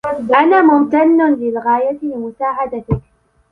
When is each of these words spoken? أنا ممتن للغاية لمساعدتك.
أنا 0.35 0.61
ممتن 0.61 1.33
للغاية 1.33 1.99
لمساعدتك. 2.05 3.01